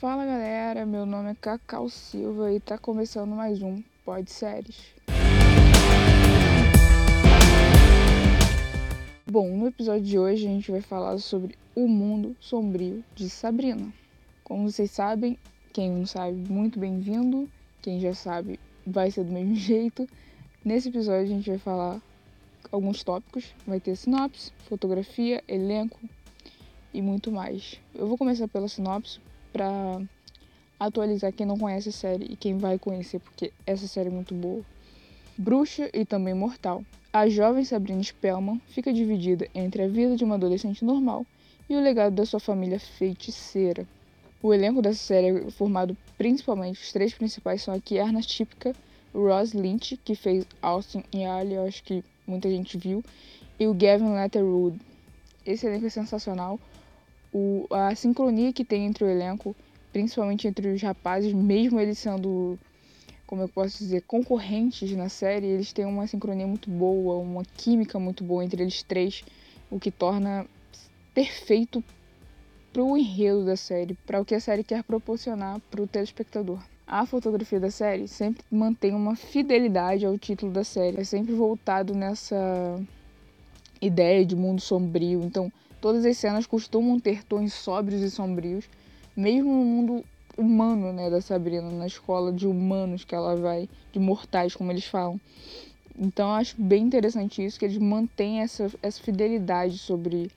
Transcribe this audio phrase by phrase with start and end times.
[0.00, 4.94] Fala galera, meu nome é Cacau Silva e tá começando mais um Pod Séries.
[9.30, 13.92] Bom, no episódio de hoje a gente vai falar sobre o mundo sombrio de Sabrina.
[14.42, 15.38] Como vocês sabem,
[15.70, 17.46] quem não sabe, muito bem-vindo.
[17.82, 20.08] Quem já sabe, vai ser do mesmo jeito.
[20.64, 22.00] Nesse episódio a gente vai falar
[22.72, 26.00] alguns tópicos, vai ter sinopse, fotografia, elenco
[26.94, 27.78] e muito mais.
[27.94, 29.20] Eu vou começar pela sinopse
[29.52, 30.00] para
[30.78, 34.34] atualizar quem não conhece a série e quem vai conhecer, porque essa série é muito
[34.34, 34.62] boa.
[35.36, 36.84] Bruxa e também mortal.
[37.12, 41.26] A jovem Sabrina Spellman fica dividida entre a vida de uma adolescente normal
[41.68, 43.86] e o legado da sua família feiticeira.
[44.42, 48.74] O elenco dessa série é formado principalmente, os três principais são a Kiarna Típica,
[49.14, 53.04] Ross Lynch, que fez Austin e Ali, eu acho que muita gente viu,
[53.58, 54.80] e o Gavin Letterwood.
[55.44, 56.58] Esse elenco é sensacional.
[57.32, 59.54] O, a sincronia que tem entre o elenco,
[59.92, 62.58] principalmente entre os rapazes, mesmo eles sendo,
[63.26, 67.98] como eu posso dizer, concorrentes na série, eles têm uma sincronia muito boa, uma química
[67.98, 69.22] muito boa entre eles três,
[69.70, 70.46] o que torna
[71.14, 71.84] perfeito
[72.72, 76.60] para o enredo da série, para o que a série quer proporcionar para o telespectador.
[76.86, 81.94] A fotografia da série sempre mantém uma fidelidade ao título da série, é sempre voltado
[81.94, 82.36] nessa
[83.80, 85.22] ideia de mundo sombrio.
[85.22, 88.68] Então, todas as cenas costumam ter tons sóbrios e sombrios,
[89.16, 90.04] mesmo no mundo
[90.36, 94.84] humano, né, da Sabrina, na escola de humanos que ela vai, de mortais, como eles
[94.84, 95.20] falam.
[95.98, 100.30] Então, eu acho bem interessante isso, que eles mantêm essa, essa fidelidade sobre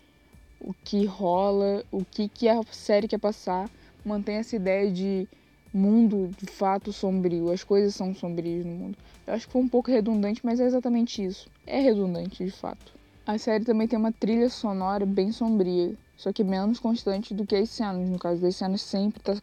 [0.59, 3.69] o que rola, o que, que a série quer passar,
[4.05, 5.27] mantém essa ideia de
[5.73, 8.97] mundo de fato sombrio, as coisas são sombrias no mundo.
[9.25, 11.49] Eu acho que foi um pouco redundante, mas é exatamente isso.
[11.65, 13.02] É redundante, de fato.
[13.25, 17.55] A série também tem uma trilha sonora bem sombria, só que menos constante do que
[17.55, 18.09] as cenas.
[18.09, 19.37] No caso das cenas sempre tá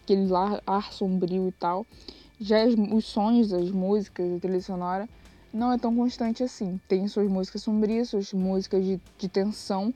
[0.00, 1.84] aquele ar, ar sombrio e tal.
[2.40, 5.08] Já os sons, as músicas, a trilha sonora
[5.52, 6.80] não é tão constante assim.
[6.86, 9.92] Tem suas músicas sombrias, suas músicas de, de tensão,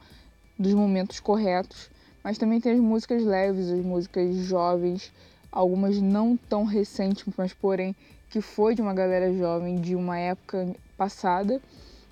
[0.59, 1.89] dos momentos corretos,
[2.25, 5.13] mas também tem as músicas leves, as músicas jovens,
[5.53, 7.95] algumas não tão recentes, mas porém
[8.31, 11.63] que foi de uma galera jovem de uma época passada.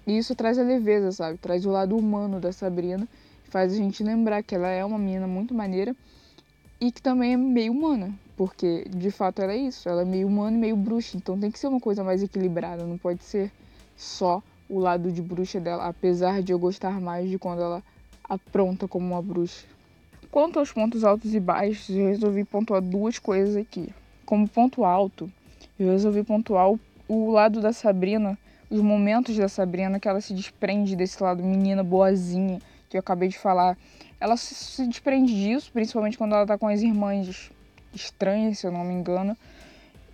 [0.06, 1.38] E isso traz a leveza, sabe?
[1.38, 3.08] Traz o lado humano da Sabrina,
[3.44, 5.94] faz a gente lembrar que ela é uma menina muito maneira
[6.80, 10.26] e que também é meio humana, porque de fato ela é isso, ela é meio
[10.26, 13.50] humana e meio bruxa, então tem que ser uma coisa mais equilibrada, não pode ser
[13.96, 17.82] só o lado de bruxa dela, apesar de eu gostar mais de quando ela
[18.28, 19.64] apronta como uma bruxa.
[20.30, 23.88] Quanto aos pontos altos e baixos, eu resolvi pontuar duas coisas aqui.
[24.24, 25.30] Como ponto alto,
[25.78, 26.70] eu resolvi pontuar
[27.08, 28.36] o, lado da Sabrina,
[28.70, 33.28] os momentos da Sabrina que ela se desprende desse lado menina boazinha que eu acabei
[33.28, 33.76] de falar.
[34.20, 37.50] Ela se, desprende disso, principalmente quando ela tá com as irmãs
[37.94, 39.36] estranhas, se eu não me engano.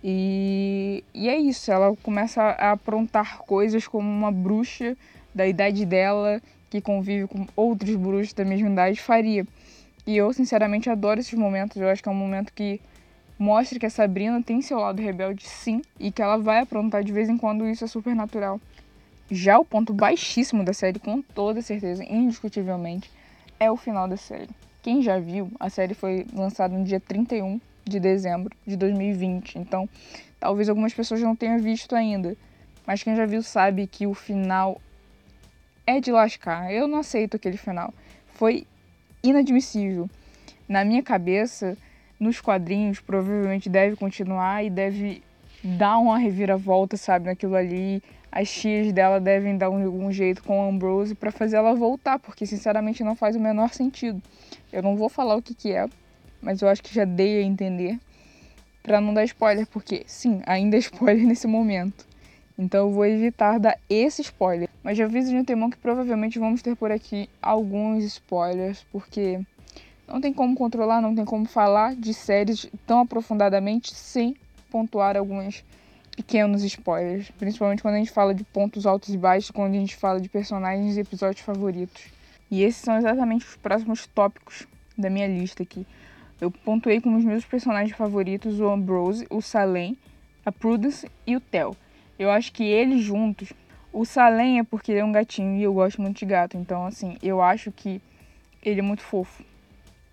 [0.03, 4.97] E, e é isso, ela começa a aprontar coisas como uma bruxa
[5.33, 9.45] da idade dela, que convive com outros bruxos da mesma idade, faria.
[10.05, 11.77] E eu, sinceramente, adoro esses momentos.
[11.77, 12.81] Eu acho que é um momento que
[13.43, 17.11] mostra que a Sabrina tem seu lado rebelde, sim, e que ela vai aprontar de
[17.11, 18.59] vez em quando isso é super natural.
[19.29, 23.11] Já o ponto baixíssimo da série, com toda certeza, indiscutivelmente,
[23.59, 24.49] é o final da série.
[24.81, 29.89] Quem já viu, a série foi lançada no dia 31 de dezembro de 2020, então
[30.39, 32.37] talvez algumas pessoas não tenham visto ainda,
[32.87, 34.79] mas quem já viu sabe que o final
[35.85, 36.71] é de lascar.
[36.71, 37.93] Eu não aceito aquele final.
[38.27, 38.65] Foi
[39.21, 40.09] inadmissível.
[40.65, 41.77] Na minha cabeça,
[42.23, 45.21] nos quadrinhos, provavelmente deve continuar e deve
[45.63, 48.01] dar uma reviravolta, sabe, naquilo ali.
[48.31, 52.17] As tias dela devem dar um, um jeito com a Ambrose para fazer ela voltar,
[52.17, 54.21] porque sinceramente não faz o menor sentido.
[54.71, 55.87] Eu não vou falar o que, que é,
[56.41, 57.99] mas eu acho que já dei a entender
[58.81, 62.05] para não dar spoiler, porque sim, ainda é spoiler nesse momento.
[62.57, 64.69] Então eu vou evitar dar esse spoiler.
[64.83, 69.39] Mas já aviso de antemão que provavelmente vamos ter por aqui alguns spoilers, porque
[70.07, 74.35] não tem como controlar, não tem como falar de séries tão aprofundadamente sem
[74.69, 75.63] pontuar alguns
[76.15, 77.31] pequenos spoilers.
[77.31, 80.29] Principalmente quando a gente fala de pontos altos e baixos, quando a gente fala de
[80.29, 82.03] personagens e episódios favoritos.
[82.51, 84.67] E esses são exatamente os próximos tópicos
[84.97, 85.87] da minha lista aqui.
[86.39, 89.97] Eu pontuei como os meus personagens favoritos o Ambrose, o Salem,
[90.45, 91.75] a Prudence e o Theo.
[92.19, 93.53] Eu acho que eles juntos.
[93.91, 96.57] O Salem é porque ele é um gatinho e eu gosto muito de gato.
[96.57, 98.01] Então, assim, eu acho que
[98.61, 99.43] ele é muito fofo.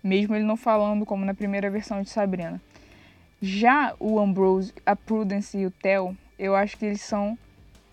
[0.03, 2.61] Mesmo ele não falando como na primeira versão de Sabrina.
[3.41, 7.37] Já o Ambrose, a Prudence e o Theo, eu acho que eles são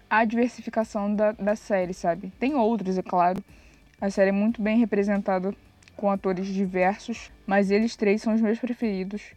[0.09, 2.33] a diversificação da, da série, sabe?
[2.39, 3.43] Tem outros, é claro.
[4.01, 5.55] A série é muito bem representada
[5.97, 9.35] com atores diversos, mas eles três são os meus preferidos.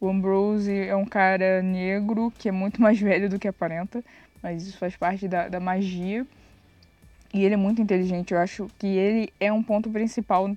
[0.00, 4.04] O Ambrose é um cara negro que é muito mais velho do que aparenta,
[4.42, 6.26] mas isso faz parte da, da magia.
[7.34, 8.32] E ele é muito inteligente.
[8.32, 10.48] Eu acho que ele é um ponto principal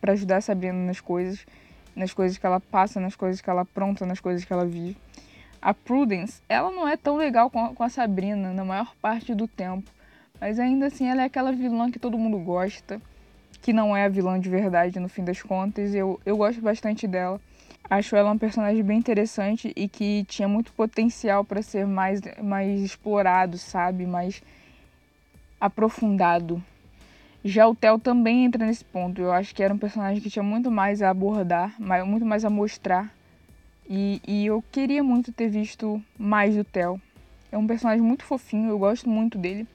[0.00, 1.46] para ajudar a Sabrina nas coisas,
[1.94, 4.96] nas coisas que ela passa, nas coisas que ela apronta, nas coisas que ela vive.
[5.62, 9.32] A Prudence, ela não é tão legal com a, com a Sabrina na maior parte
[9.32, 9.88] do tempo,
[10.40, 13.00] mas ainda assim ela é aquela vilã que todo mundo gosta,
[13.62, 15.94] que não é a vilã de verdade no fim das contas.
[15.94, 17.40] Eu, eu gosto bastante dela.
[17.88, 22.80] Acho ela um personagem bem interessante e que tinha muito potencial para ser mais, mais
[22.80, 24.04] explorado, sabe?
[24.04, 24.42] Mais
[25.60, 26.62] aprofundado.
[27.44, 29.20] Já o Theo também entra nesse ponto.
[29.20, 32.50] Eu acho que era um personagem que tinha muito mais a abordar, muito mais a
[32.50, 33.12] mostrar.
[33.88, 37.00] E, e eu queria muito ter visto mais do Theo.
[37.50, 39.66] É um personagem muito fofinho, eu gosto muito dele.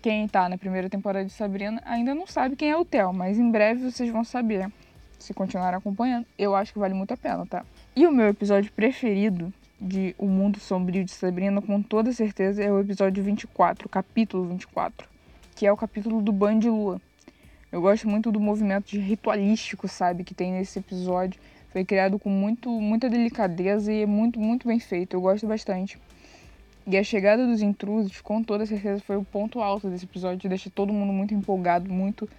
[0.00, 3.38] Quem tá na primeira temporada de Sabrina ainda não sabe quem é o Theo, mas
[3.38, 4.70] em breve vocês vão saber
[5.18, 7.64] se continuar acompanhando, eu acho que vale muito a pena, tá?
[7.94, 12.72] E o meu episódio preferido de O Mundo Sombrio de Sabrina, com toda certeza, é
[12.72, 15.08] o episódio 24, o capítulo 24,
[15.58, 17.00] que é o capítulo do banho de lua.
[17.72, 21.40] Eu gosto muito do movimento ritualístico, sabe, que tem nesse episódio.
[21.72, 25.16] Foi criado com muito, muita delicadeza e é muito, muito bem feito.
[25.16, 25.98] Eu gosto bastante.
[26.86, 30.48] E a chegada dos intrusos, com toda certeza, foi o ponto alto desse episódio.
[30.48, 32.30] Deixa todo mundo muito empolgado, muito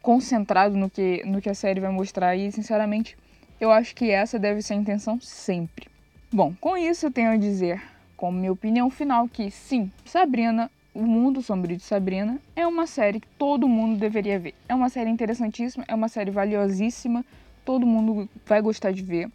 [0.00, 2.34] concentrado no que, no que a série vai mostrar.
[2.34, 3.14] E, sinceramente,
[3.60, 5.86] eu acho que essa deve ser a intenção sempre.
[6.32, 7.82] Bom, com isso eu tenho a dizer,
[8.16, 13.18] como minha opinião final, que sim, Sabrina, O Mundo Sombrio de Sabrina, é uma série
[13.18, 14.54] que todo mundo deveria ver.
[14.68, 17.24] É uma série interessantíssima, é uma série valiosíssima,
[17.64, 19.30] todo mundo vai gostar de ver.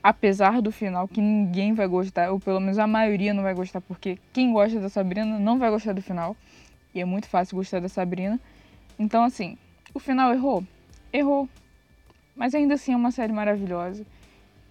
[0.00, 3.80] Apesar do final que ninguém vai gostar, ou pelo menos a maioria não vai gostar,
[3.80, 6.36] porque quem gosta da Sabrina não vai gostar do final.
[6.94, 8.38] E é muito fácil gostar da Sabrina.
[8.98, 9.58] Então, assim,
[9.92, 10.64] o final errou?
[11.12, 11.48] Errou.
[12.36, 14.06] Mas ainda assim é uma série maravilhosa.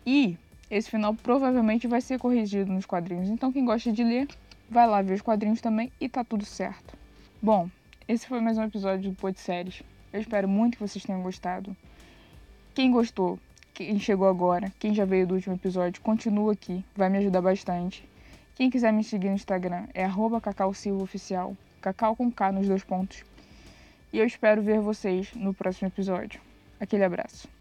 [0.05, 0.37] E
[0.69, 3.29] esse final provavelmente vai ser corrigido nos quadrinhos.
[3.29, 4.27] Então quem gosta de ler,
[4.71, 6.97] vai lá ver os quadrinhos também e tá tudo certo.
[7.41, 7.69] Bom,
[8.07, 9.83] esse foi mais um episódio do Pod Séries.
[10.13, 11.75] Eu espero muito que vocês tenham gostado.
[12.73, 13.37] Quem gostou,
[13.73, 18.07] quem chegou agora, quem já veio do último episódio, continua aqui, vai me ajudar bastante.
[18.55, 22.69] Quem quiser me seguir no Instagram é arroba Cacau Silva Oficial, Cacau com K nos
[22.69, 23.25] dois pontos.
[24.13, 26.39] E eu espero ver vocês no próximo episódio.
[26.79, 27.49] Aquele abraço.